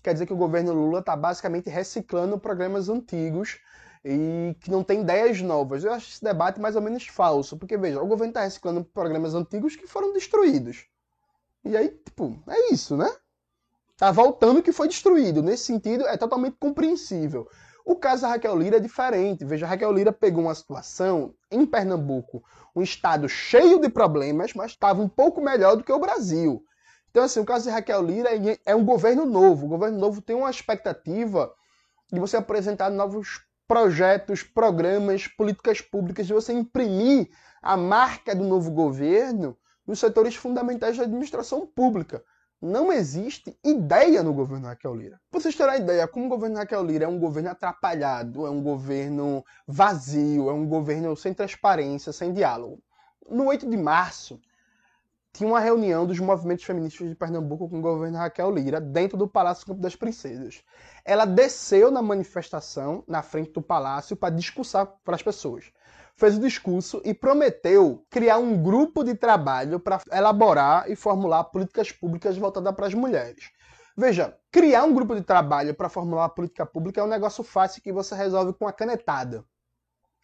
quer 0.03 0.13
dizer 0.13 0.27
que 0.27 0.35
o 0.35 0.37
governo 0.37 0.75
Lula 0.75 0.99
está 1.01 1.17
basicamente 1.17 1.71
reciclando 1.71 2.39
programas 2.39 2.91
antigos 2.91 3.59
e 4.05 4.55
que 4.61 4.71
não 4.71 4.85
tem 4.85 5.01
ideias 5.01 5.41
novas. 5.41 5.83
Eu 5.83 5.95
acho 5.95 6.11
esse 6.11 6.23
debate 6.23 6.61
mais 6.61 6.77
ou 6.77 6.83
menos 6.83 7.07
falso, 7.07 7.57
porque 7.57 7.79
veja, 7.79 8.03
o 8.03 8.07
governo 8.07 8.31
está 8.31 8.43
reciclando 8.43 8.85
programas 8.85 9.35
antigos 9.35 9.75
que 9.75 9.87
foram 9.87 10.13
destruídos. 10.13 10.85
E 11.65 11.75
aí, 11.75 11.89
tipo, 11.89 12.39
é 12.47 12.71
isso, 12.71 12.99
né? 12.99 13.11
Tá 13.97 14.13
voltando 14.13 14.59
o 14.59 14.63
que 14.63 14.73
foi 14.73 14.89
destruído. 14.89 15.43
Nesse 15.43 15.65
sentido, 15.65 16.07
é 16.07 16.19
totalmente 16.19 16.59
compreensível. 16.61 17.49
O 17.85 17.97
caso 17.97 18.23
da 18.23 18.29
Raquel 18.29 18.57
Lira 18.57 18.79
é 18.79 18.81
diferente. 18.81 19.45
Veja, 19.45 19.67
Raquel 19.67 19.93
Lira 19.93 20.13
pegou 20.13 20.45
uma 20.45 20.55
situação 20.55 21.35
em 21.51 21.67
Pernambuco, 21.67 22.43
um 22.75 22.81
estado 22.81 23.29
cheio 23.29 23.79
de 23.79 23.91
problemas, 23.91 24.55
mas 24.55 24.71
estava 24.71 25.03
um 25.03 25.09
pouco 25.09 25.41
melhor 25.41 25.77
do 25.77 25.85
que 25.85 25.93
o 25.93 25.99
Brasil. 25.99 26.65
Então, 27.11 27.23
assim, 27.23 27.41
o 27.41 27.45
caso 27.45 27.67
de 27.67 27.71
Raquel 27.71 28.03
Lira 28.03 28.31
é 28.65 28.75
um 28.75 28.85
governo 28.85 29.27
novo. 29.27 29.67
O 29.67 29.69
governo 29.69 29.99
novo 29.99 30.23
tem 30.23 30.35
uma 30.35 30.51
expectativa 30.51 31.53
de 32.11 32.19
você 32.19 32.37
apresentar 32.37 32.91
novos 32.91 33.43
projetos, 33.69 34.43
programas, 34.43 35.27
políticas 35.29 35.81
públicas, 35.81 36.27
de 36.27 36.33
você 36.33 36.53
imprimir 36.53 37.29
a 37.63 37.77
marca 37.77 38.35
do 38.35 38.45
novo 38.45 38.71
governo 38.71 39.57
nos 39.87 39.99
setores 39.99 40.35
fundamentais 40.35 40.97
da 40.97 41.05
administração 41.05 41.67
pública. 41.67 42.25
Não 42.67 42.91
existe 42.91 43.55
ideia 43.63 44.23
no 44.23 44.33
governo 44.33 44.69
Raquel 44.69 44.95
Lira. 44.95 45.21
Pra 45.31 45.39
vocês 45.39 45.55
terem 45.55 45.81
ideia, 45.81 46.09
como 46.09 46.25
o 46.25 46.29
governo 46.31 46.57
Raquel 46.57 46.83
Lira 46.83 47.05
é 47.05 47.09
um 47.09 47.19
governo 47.19 47.51
atrapalhado, 47.51 48.47
é 48.47 48.49
um 48.49 48.63
governo 48.63 49.45
vazio, 49.69 50.49
é 50.49 50.53
um 50.55 50.67
governo 50.67 51.15
sem 51.15 51.35
transparência, 51.35 52.11
sem 52.11 52.33
diálogo. 52.33 52.83
No 53.29 53.49
8 53.49 53.69
de 53.69 53.77
março, 53.77 54.41
tinha 55.31 55.47
uma 55.47 55.61
reunião 55.61 56.07
dos 56.07 56.19
movimentos 56.19 56.65
feministas 56.65 57.07
de 57.07 57.15
Pernambuco 57.15 57.69
com 57.69 57.81
o 57.81 57.83
governo 57.83 58.17
Raquel 58.17 58.51
Lira 58.51 58.81
dentro 58.81 59.19
do 59.19 59.29
Palácio 59.29 59.67
Campo 59.67 59.83
das 59.83 59.95
Princesas. 59.95 60.63
Ela 61.05 61.27
desceu 61.27 61.91
na 61.91 62.01
manifestação, 62.01 63.05
na 63.07 63.21
frente 63.21 63.53
do 63.53 63.61
palácio, 63.61 64.17
para 64.17 64.35
discursar 64.35 64.87
para 65.05 65.17
as 65.17 65.23
pessoas. 65.23 65.71
Fez 66.17 66.37
o 66.37 66.41
discurso 66.41 67.03
e 67.05 67.13
prometeu 67.13 68.05
criar 68.09 68.39
um 68.39 68.63
grupo 68.63 69.03
de 69.03 69.15
trabalho 69.15 69.81
para 69.81 70.01
elaborar 70.13 70.91
e 70.91 70.95
formular 70.95 71.45
políticas 71.45 71.91
públicas 71.91 72.37
voltadas 72.37 72.75
para 72.75 72.87
as 72.87 72.95
mulheres. 72.95 73.51
Veja, 73.97 74.37
criar 74.51 74.85
um 74.85 74.95
grupo 74.95 75.15
de 75.15 75.23
trabalho 75.23 75.75
para 75.75 75.89
formular 75.89 76.29
política 76.31 76.65
pública 76.65 77.01
é 77.01 77.05
um 77.05 77.09
negócio 77.09 77.43
fácil 77.43 77.83
que 77.83 77.93
você 77.93 78.15
resolve 78.15 78.53
com 78.53 78.67
a 78.67 78.73
canetada. 78.73 79.45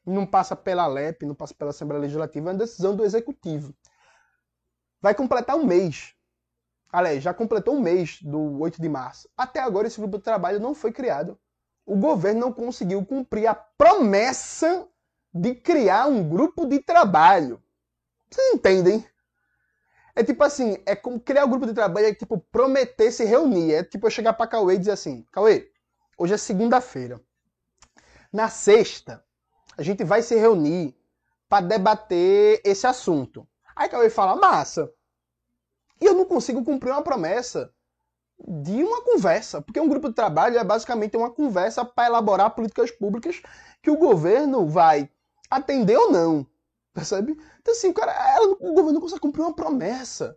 Não 0.07 0.27
passa 0.27 0.57
pela 0.57 0.87
LEP, 0.87 1.27
não 1.27 1.35
passa 1.35 1.55
pela 1.55 1.71
Assembleia 1.71 2.01
Legislativa, 2.01 2.51
é 2.51 2.53
uma 2.53 2.59
decisão 2.59 2.97
do 2.97 3.05
Executivo 3.05 3.75
vai 5.01 5.15
completar 5.15 5.57
um 5.57 5.65
mês. 5.65 6.15
Aliás, 6.93 7.23
já 7.23 7.33
completou 7.33 7.75
um 7.75 7.81
mês 7.81 8.19
do 8.21 8.61
8 8.61 8.81
de 8.81 8.89
março. 8.89 9.29
Até 9.37 9.61
agora 9.61 9.87
esse 9.87 9.99
grupo 9.99 10.19
de 10.19 10.25
trabalho 10.25 10.61
não 10.61 10.75
foi 10.75 10.93
criado. 10.93 11.39
O 11.87 11.97
governo 11.97 12.41
não 12.41 12.53
conseguiu 12.53 13.05
cumprir 13.05 13.47
a 13.47 13.55
promessa 13.55 14.87
de 15.33 15.55
criar 15.55 16.07
um 16.07 16.29
grupo 16.29 16.67
de 16.67 16.81
trabalho. 16.81 17.63
Vocês 18.31 18.55
entendem? 18.55 19.07
É 20.15 20.25
tipo 20.25 20.43
assim, 20.43 20.83
é 20.85 20.95
como 20.97 21.21
criar 21.21 21.45
um 21.45 21.51
grupo 21.51 21.67
de 21.67 21.73
trabalho, 21.73 22.07
é 22.07 22.15
tipo 22.15 22.39
prometer 22.53 23.11
se 23.13 23.25
reunir. 23.25 23.73
É 23.73 23.85
tipo 23.85 24.07
eu 24.07 24.11
chegar 24.11 24.33
pra 24.33 24.47
Cauê 24.47 24.75
e 24.75 24.79
dizer 24.79 24.93
assim, 24.93 25.25
Cauê, 25.33 25.71
hoje 26.19 26.35
é 26.35 26.37
segunda-feira. 26.37 27.21
Na 28.33 28.49
sexta, 28.49 29.25
a 29.77 29.83
gente 29.83 30.05
vai 30.05 30.23
se 30.23 30.37
reunir 30.37 30.97
para 31.49 31.67
debater 31.67 32.61
esse 32.65 32.87
assunto. 32.87 33.47
Aí 33.75 33.89
Cauê 33.89 34.11
fala, 34.11 34.37
massa. 34.37 34.93
E 36.01 36.05
eu 36.05 36.15
não 36.15 36.25
consigo 36.25 36.65
cumprir 36.65 36.93
uma 36.93 37.03
promessa 37.03 37.73
de 38.47 38.83
uma 38.83 39.03
conversa, 39.03 39.61
porque 39.61 39.81
um 39.81 39.89
grupo 39.89 40.09
de 40.09 40.15
trabalho 40.15 40.59
é 40.59 40.65
basicamente 40.65 41.17
uma 41.17 41.31
conversa 41.31 41.85
para 41.85 42.07
elaborar 42.07 42.55
políticas 42.55 42.91
públicas 42.91 43.43
que 43.83 43.91
o 43.91 43.99
governo 43.99 44.67
vai 44.67 45.11
atender 45.51 45.97
ou 45.97 46.11
não, 46.13 46.47
percebe? 46.95 47.37
Então 47.61 47.75
assim, 47.75 47.89
o, 47.89 47.95
cara, 47.95 48.13
ela, 48.13 48.53
o 48.53 48.73
governo 48.75 48.93
não 48.93 49.01
consegue 49.01 49.21
cumprir 49.21 49.43
uma 49.43 49.55
promessa. 49.55 50.37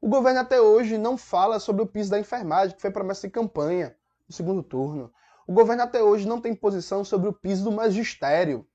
O 0.00 0.08
governo 0.08 0.40
até 0.40 0.60
hoje 0.60 0.96
não 0.96 1.16
fala 1.16 1.58
sobre 1.58 1.82
o 1.82 1.86
piso 1.86 2.10
da 2.10 2.18
enfermagem, 2.18 2.74
que 2.74 2.82
foi 2.82 2.90
promessa 2.90 3.26
de 3.26 3.32
campanha 3.32 3.96
no 4.28 4.34
segundo 4.34 4.62
turno. 4.62 5.12
O 5.46 5.52
governo 5.52 5.82
até 5.82 6.02
hoje 6.02 6.26
não 6.26 6.40
tem 6.40 6.54
posição 6.54 7.04
sobre 7.04 7.28
o 7.28 7.32
piso 7.32 7.64
do 7.64 7.72
magistério. 7.72 8.66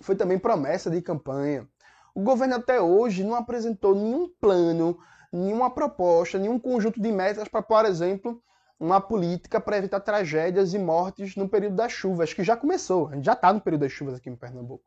Foi 0.00 0.14
também 0.14 0.38
promessa 0.38 0.90
de 0.90 1.02
campanha. 1.02 1.68
O 2.14 2.22
governo 2.22 2.54
até 2.54 2.80
hoje 2.80 3.24
não 3.24 3.34
apresentou 3.34 3.94
nenhum 3.94 4.28
plano, 4.40 4.98
nenhuma 5.32 5.70
proposta, 5.70 6.38
nenhum 6.38 6.58
conjunto 6.58 7.00
de 7.00 7.10
metas 7.10 7.48
para, 7.48 7.60
por 7.60 7.84
exemplo, 7.84 8.40
uma 8.78 9.00
política 9.00 9.60
para 9.60 9.76
evitar 9.76 10.00
tragédias 10.00 10.74
e 10.74 10.78
mortes 10.78 11.36
no 11.36 11.48
período 11.48 11.76
das 11.76 11.92
chuvas, 11.92 12.32
que 12.32 12.44
já 12.44 12.56
começou, 12.56 13.08
a 13.08 13.14
gente 13.16 13.24
já 13.24 13.32
está 13.32 13.52
no 13.52 13.60
período 13.60 13.82
das 13.82 13.92
chuvas 13.92 14.14
aqui 14.14 14.30
em 14.30 14.36
Pernambuco. 14.36 14.84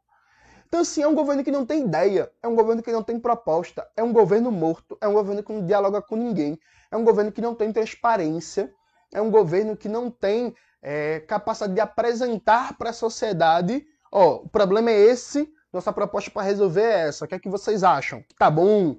Então, 0.67 0.81
assim, 0.81 1.01
é 1.01 1.07
um 1.07 1.15
governo 1.15 1.45
que 1.45 1.51
não 1.51 1.65
tem 1.65 1.86
ideia, 1.86 2.29
é 2.43 2.47
um 2.47 2.53
governo 2.53 2.83
que 2.83 2.91
não 2.91 3.01
tem 3.01 3.17
proposta, 3.17 3.88
é 3.95 4.03
um 4.03 4.12
governo 4.12 4.51
morto, 4.51 4.97
é 5.00 5.07
um 5.07 5.13
governo 5.13 5.41
que 5.41 5.53
não 5.53 5.65
dialoga 5.65 6.01
com 6.01 6.17
ninguém, 6.17 6.59
é 6.91 6.97
um 6.97 7.05
governo 7.05 7.31
que 7.31 7.39
não 7.39 7.55
tem 7.55 7.71
transparência, 7.71 8.74
é 9.13 9.21
um 9.21 9.31
governo 9.31 9.77
que 9.77 9.88
não 9.88 10.12
tem 10.12 10.53
é, 10.81 11.21
capacidade 11.21 11.74
de 11.74 11.79
apresentar 11.79 12.77
para 12.77 12.89
a 12.89 12.93
sociedade: 12.93 13.86
ó, 14.12 14.41
o 14.43 14.50
problema 14.50 14.91
é 14.91 15.00
esse, 15.00 15.50
nossa 15.71 15.93
proposta 15.93 16.29
para 16.29 16.41
resolver 16.41 16.81
é 16.81 17.07
essa. 17.07 17.24
O 17.24 17.27
que 17.29 17.36
é 17.36 17.39
que 17.39 17.50
vocês 17.50 17.81
acham? 17.81 18.21
Tá 18.38 18.51
bom? 18.51 18.97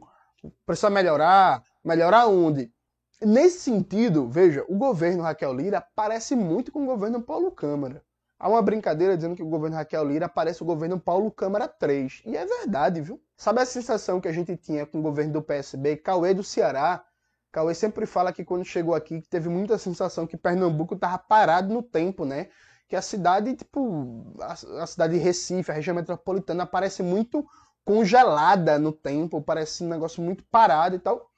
Precisa 0.64 0.88
melhorar? 0.88 1.62
Melhorar 1.84 2.28
onde? 2.28 2.72
Nesse 3.20 3.60
sentido, 3.60 4.26
veja, 4.26 4.64
o 4.68 4.76
governo 4.76 5.22
Raquel 5.22 5.52
Lira 5.52 5.84
parece 5.94 6.34
muito 6.34 6.72
com 6.72 6.84
o 6.84 6.87
governo 6.87 7.20
Paulo 7.20 7.50
Câmara. 7.50 8.02
Há 8.38 8.49
uma 8.49 8.62
brincadeira 8.62 9.16
dizendo 9.16 9.35
que 9.35 9.42
o 9.42 9.49
governo 9.49 9.76
Raquel 9.76 10.04
Lira 10.04 10.28
parece 10.28 10.62
o 10.62 10.66
governo 10.66 10.99
Paulo 11.00 11.30
Câmara 11.30 11.66
3. 11.66 12.23
E 12.25 12.37
é 12.37 12.47
verdade, 12.47 13.00
viu? 13.00 13.21
Sabe 13.37 13.61
a 13.61 13.66
sensação 13.66 14.21
que 14.21 14.28
a 14.28 14.33
gente 14.33 14.57
tinha 14.57 14.87
com 14.87 15.00
o 15.00 15.02
governo 15.02 15.33
do 15.33 15.42
PSB? 15.42 15.97
Cauê 15.97 16.33
do 16.33 16.45
Ceará. 16.45 17.04
Cauê 17.50 17.75
sempre 17.75 18.07
fala 18.07 18.33
que 18.33 18.45
quando 18.45 18.64
chegou 18.64 18.95
aqui 18.95 19.21
que 19.21 19.28
teve 19.28 19.49
muita 19.49 19.76
sensação 19.78 20.26
que 20.26 20.37
Pernambuco 20.37 20.95
estava 20.95 21.18
parado 21.18 21.73
no 21.73 21.83
tempo, 21.83 22.25
né? 22.25 22.49
que 22.88 22.97
a 22.97 23.02
cidade, 23.02 23.54
tipo, 23.54 24.35
a, 24.40 24.52
a, 24.83 24.87
cidade 24.87 25.12
de 25.12 25.18
Recife, 25.21 25.71
a 25.71 25.75
região 25.75 25.95
metropolitana, 25.95 26.66
parece 26.66 27.02
muito 27.02 27.47
congelada 27.85 28.78
no 28.78 28.92
tempo, 28.92 29.42
parece 29.42 29.85
um 29.85 29.88
negócio 29.88 30.23
muito 30.23 30.42
parado 30.45 30.97
e 30.97 30.99
tal. 30.99 31.30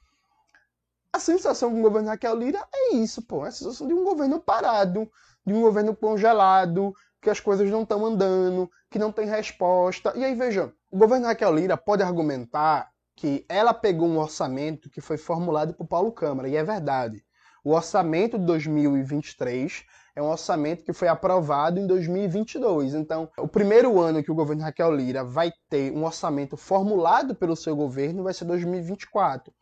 A 1.13 1.19
sensação 1.19 1.71
com 1.71 1.79
o 1.79 1.81
governo 1.81 2.07
Raquel 2.07 2.35
Lira 2.35 2.65
é 2.73 2.95
isso, 2.95 3.21
pô. 3.21 3.45
É 3.45 3.49
a 3.49 3.51
sensação 3.51 3.85
de 3.85 3.93
um 3.93 4.03
governo 4.03 4.39
parado, 4.39 5.11
de 5.45 5.53
um 5.53 5.61
governo 5.61 5.93
congelado, 5.95 6.93
que 7.21 7.29
as 7.29 7.39
coisas 7.39 7.69
não 7.69 7.83
estão 7.83 8.05
andando, 8.05 8.69
que 8.89 8.97
não 8.97 9.11
tem 9.11 9.27
resposta. 9.27 10.13
E 10.15 10.23
aí, 10.23 10.33
veja, 10.33 10.73
o 10.89 10.97
governo 10.97 11.27
Raquel 11.27 11.53
Lira 11.53 11.75
pode 11.75 12.01
argumentar 12.01 12.89
que 13.15 13.45
ela 13.49 13.73
pegou 13.73 14.07
um 14.07 14.17
orçamento 14.17 14.89
que 14.89 15.01
foi 15.01 15.17
formulado 15.17 15.73
por 15.73 15.85
Paulo 15.85 16.11
Câmara, 16.11 16.47
e 16.47 16.55
é 16.55 16.63
verdade. 16.63 17.23
O 17.63 17.73
orçamento 17.73 18.39
de 18.39 18.45
2023 18.45 19.83
é 20.15 20.21
um 20.21 20.29
orçamento 20.29 20.83
que 20.83 20.93
foi 20.93 21.07
aprovado 21.07 21.79
em 21.79 21.85
2022. 21.85 22.95
Então, 22.95 23.29
o 23.37 23.47
primeiro 23.47 23.99
ano 23.99 24.23
que 24.23 24.31
o 24.31 24.35
governo 24.35 24.63
Raquel 24.63 24.95
Lira 24.95 25.23
vai 25.23 25.51
ter 25.69 25.91
um 25.91 26.05
orçamento 26.05 26.57
formulado 26.57 27.35
pelo 27.35 27.55
seu 27.55 27.75
governo 27.75 28.23
vai 28.23 28.33
ser 28.33 28.45
2024. 28.45 29.53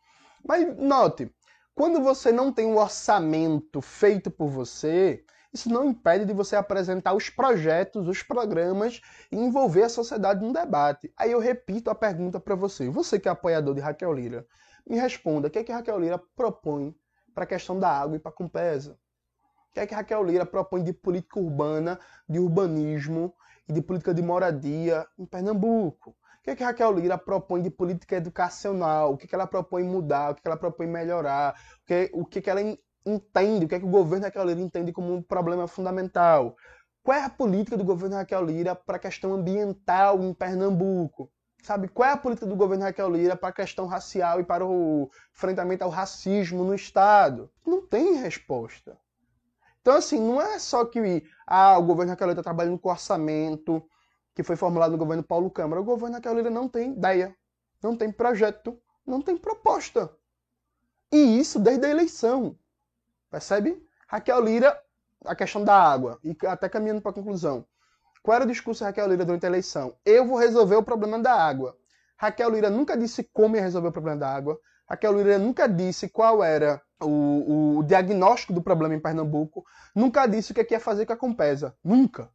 Mas 0.46 0.76
note, 0.78 1.30
quando 1.74 2.02
você 2.02 2.30
não 2.30 2.52
tem 2.52 2.66
um 2.66 2.78
orçamento 2.78 3.80
feito 3.80 4.30
por 4.30 4.48
você, 4.48 5.24
isso 5.52 5.68
não 5.68 5.84
impede 5.84 6.24
de 6.24 6.32
você 6.32 6.54
apresentar 6.54 7.12
os 7.14 7.28
projetos, 7.28 8.06
os 8.06 8.22
programas 8.22 9.00
e 9.32 9.36
envolver 9.36 9.82
a 9.82 9.88
sociedade 9.88 10.44
num 10.44 10.52
debate. 10.52 11.12
Aí 11.16 11.32
eu 11.32 11.40
repito 11.40 11.90
a 11.90 11.94
pergunta 11.94 12.38
para 12.38 12.54
você. 12.54 12.88
Você 12.88 13.18
que 13.18 13.28
é 13.28 13.32
apoiador 13.32 13.74
de 13.74 13.80
Raquel 13.80 14.12
Lira, 14.12 14.46
me 14.86 14.96
responda, 14.96 15.48
o 15.48 15.50
que 15.50 15.58
é 15.58 15.64
que 15.64 15.72
Raquel 15.72 15.98
Lira 15.98 16.18
propõe 16.36 16.94
para 17.34 17.44
a 17.44 17.46
questão 17.46 17.78
da 17.78 17.90
água 17.90 18.16
e 18.16 18.20
para 18.20 18.30
a 18.30 18.34
Compesa? 18.34 18.98
O 19.70 19.72
que 19.72 19.80
é 19.80 19.86
que 19.86 19.94
Raquel 19.94 20.22
Lira 20.22 20.46
propõe 20.46 20.82
de 20.82 20.92
política 20.92 21.40
urbana, 21.40 21.98
de 22.28 22.38
urbanismo 22.38 23.34
e 23.68 23.72
de 23.72 23.80
política 23.80 24.14
de 24.14 24.22
moradia 24.22 25.06
em 25.18 25.24
Pernambuco? 25.24 26.16
Que, 26.50 26.56
que 26.56 26.64
Raquel 26.64 26.92
Lira 26.92 27.16
propõe 27.16 27.62
de 27.62 27.70
política 27.70 28.16
educacional? 28.16 29.12
O 29.12 29.16
que, 29.16 29.28
que 29.28 29.34
ela 29.34 29.46
propõe 29.46 29.84
mudar? 29.84 30.30
O 30.30 30.34
que, 30.34 30.42
que 30.42 30.48
ela 30.48 30.56
propõe 30.56 30.86
melhorar? 30.86 31.54
O 31.82 31.86
que, 31.86 32.10
o 32.12 32.24
que, 32.24 32.40
que 32.40 32.50
ela 32.50 32.60
entende? 33.06 33.64
O 33.64 33.68
que, 33.68 33.76
é 33.76 33.78
que 33.78 33.84
o 33.84 33.90
governo 33.90 34.24
Raquel 34.24 34.44
Lira 34.44 34.60
entende 34.60 34.92
como 34.92 35.14
um 35.14 35.22
problema 35.22 35.68
fundamental? 35.68 36.56
Qual 37.04 37.16
é 37.16 37.24
a 37.24 37.30
política 37.30 37.76
do 37.76 37.84
governo 37.84 38.16
Raquel 38.16 38.44
Lira 38.44 38.74
para 38.74 38.96
a 38.96 39.00
questão 39.00 39.32
ambiental 39.32 40.20
em 40.22 40.34
Pernambuco? 40.34 41.30
Sabe, 41.62 41.88
qual 41.88 42.08
é 42.08 42.12
a 42.12 42.16
política 42.16 42.46
do 42.46 42.56
governo 42.56 42.84
Raquel 42.84 43.10
Lira 43.10 43.36
para 43.36 43.50
a 43.50 43.52
questão 43.52 43.86
racial 43.86 44.40
e 44.40 44.44
para 44.44 44.66
o 44.66 45.08
enfrentamento 45.32 45.84
ao 45.84 45.90
racismo 45.90 46.64
no 46.64 46.74
Estado? 46.74 47.48
Não 47.64 47.86
tem 47.86 48.14
resposta. 48.16 48.98
Então, 49.80 49.94
assim, 49.94 50.18
não 50.18 50.42
é 50.42 50.58
só 50.58 50.84
que 50.84 51.22
ah, 51.46 51.78
o 51.78 51.84
governo 51.84 52.10
Raquel 52.10 52.28
Lira 52.28 52.40
está 52.40 52.50
trabalhando 52.50 52.78
com 52.78 52.90
orçamento, 52.90 53.82
que 54.40 54.46
foi 54.46 54.56
formulado 54.56 54.92
no 54.92 54.98
governo 54.98 55.22
Paulo 55.22 55.50
Câmara. 55.50 55.80
O 55.80 55.84
governo 55.84 56.14
Raquel 56.14 56.34
Lira 56.34 56.50
não 56.50 56.66
tem 56.66 56.92
ideia, 56.92 57.36
não 57.82 57.94
tem 57.94 58.10
projeto, 58.10 58.80
não 59.06 59.20
tem 59.20 59.36
proposta. 59.36 60.10
E 61.12 61.38
isso 61.38 61.58
desde 61.58 61.84
a 61.86 61.90
eleição. 61.90 62.56
Percebe? 63.30 63.86
Raquel 64.08 64.40
Lira, 64.42 64.80
a 65.26 65.34
questão 65.34 65.62
da 65.62 65.74
água, 65.74 66.18
e 66.24 66.34
até 66.46 66.70
caminhando 66.70 67.02
para 67.02 67.10
a 67.10 67.14
conclusão. 67.14 67.66
Qual 68.22 68.34
era 68.34 68.44
o 68.44 68.48
discurso 68.48 68.78
de 68.78 68.84
Raquel 68.86 69.08
Lira 69.08 69.24
durante 69.26 69.44
a 69.44 69.48
eleição? 69.48 69.94
Eu 70.06 70.26
vou 70.26 70.38
resolver 70.38 70.76
o 70.76 70.82
problema 70.82 71.18
da 71.18 71.34
água. 71.34 71.76
Raquel 72.16 72.50
Lira 72.50 72.70
nunca 72.70 72.96
disse 72.96 73.22
como 73.32 73.56
ia 73.56 73.62
resolver 73.62 73.88
o 73.88 73.92
problema 73.92 74.18
da 74.18 74.34
água. 74.34 74.58
Raquel 74.88 75.12
Lira 75.18 75.38
nunca 75.38 75.68
disse 75.68 76.08
qual 76.08 76.42
era 76.42 76.80
o, 76.98 77.78
o 77.78 77.82
diagnóstico 77.82 78.54
do 78.54 78.62
problema 78.62 78.94
em 78.94 79.00
Pernambuco. 79.00 79.64
Nunca 79.94 80.26
disse 80.26 80.52
o 80.52 80.54
que, 80.54 80.60
é 80.60 80.64
que 80.64 80.74
ia 80.74 80.80
fazer 80.80 81.04
com 81.04 81.12
a 81.12 81.16
Compesa. 81.16 81.76
Nunca. 81.84 82.30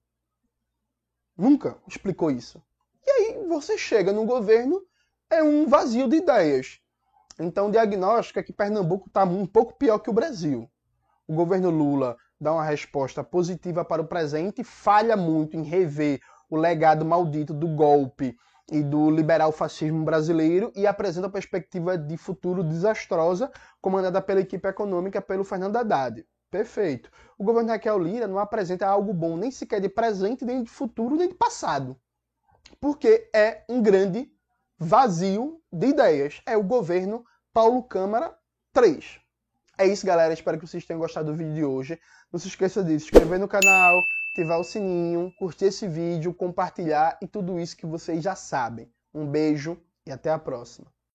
Nunca 1.38 1.78
explicou 1.88 2.32
isso. 2.32 2.62
E 3.06 3.12
aí 3.12 3.48
você 3.48 3.78
chega 3.78 4.14
no 4.14 4.26
governo, 4.26 4.82
é 5.30 5.44
um 5.44 5.68
vazio 5.68 6.08
de 6.08 6.18
ideias. 6.18 6.80
Então 7.38 7.68
o 7.68 7.72
diagnóstico 7.72 8.40
é 8.40 8.44
que 8.44 8.54
Pernambuco 8.54 9.08
está 9.08 9.24
um 9.26 9.46
pouco 9.46 9.78
pior 9.78 10.00
que 10.00 10.10
o 10.10 10.14
Brasil. 10.14 10.70
O 11.28 11.34
governo 11.34 11.70
Lula 11.70 12.16
dá 12.40 12.54
uma 12.54 12.64
resposta 12.64 13.24
positiva 13.24 13.84
para 13.84 14.02
o 14.02 14.08
presente, 14.08 14.64
falha 14.64 15.18
muito 15.18 15.58
em 15.58 15.64
rever 15.64 16.22
o 16.50 16.56
legado 16.56 17.04
maldito 17.04 17.54
do 17.54 17.68
golpe 17.68 18.38
e 18.72 18.82
do 18.82 19.10
liberal 19.10 19.52
fascismo 19.52 20.04
brasileiro 20.06 20.72
e 20.76 20.88
apresenta 20.88 21.28
a 21.28 21.32
perspectiva 21.32 21.98
de 21.98 22.18
futuro 22.18 22.64
desastrosa, 22.64 23.52
comandada 23.82 24.22
pela 24.22 24.42
equipe 24.42 24.68
econômica 24.68 25.22
pelo 25.22 25.44
Fernando 25.44 25.76
Haddad. 25.76 26.26
Perfeito. 26.56 27.12
O 27.38 27.44
governo 27.44 27.70
Raquel 27.70 28.00
Lira 28.00 28.28
não 28.28 28.40
apresenta 28.40 28.88
algo 28.88 29.14
bom 29.14 29.36
nem 29.36 29.52
sequer 29.52 29.82
de 29.82 29.90
presente, 29.90 30.46
nem 30.46 30.64
de 30.64 30.70
futuro, 30.70 31.18
nem 31.18 31.28
de 31.28 31.34
passado. 31.34 32.00
Porque 32.80 33.30
é 33.36 33.66
um 33.68 33.82
grande 33.82 34.32
vazio 34.80 35.62
de 35.70 35.88
ideias. 35.88 36.42
É 36.46 36.56
o 36.56 36.64
governo 36.64 37.26
Paulo 37.54 37.84
Câmara 37.84 38.34
3. 38.72 39.20
É 39.78 39.86
isso, 39.86 40.06
galera. 40.06 40.34
Espero 40.34 40.58
que 40.58 40.66
vocês 40.66 40.86
tenham 40.86 41.02
gostado 41.02 41.30
do 41.30 41.38
vídeo 41.38 41.54
de 41.56 41.66
hoje. 41.66 42.00
Não 42.32 42.40
se 42.40 42.48
esqueça 42.48 42.82
de 42.82 42.98
se 42.98 43.08
inscrever 43.08 43.38
no 43.38 43.50
canal, 43.50 44.00
ativar 44.32 44.58
o 44.58 44.64
sininho, 44.64 45.30
curtir 45.38 45.66
esse 45.66 45.90
vídeo, 45.90 46.34
compartilhar 46.34 47.18
e 47.22 47.28
tudo 47.28 47.60
isso 47.60 47.76
que 47.76 47.86
vocês 47.86 48.24
já 48.24 48.34
sabem. 48.34 48.90
Um 49.14 49.28
beijo 49.28 49.78
e 50.06 50.12
até 50.12 50.32
a 50.32 50.40
próxima. 50.40 50.95